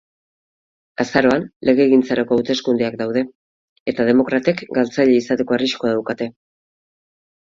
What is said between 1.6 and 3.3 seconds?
legegintzarako hauteskundeak daude,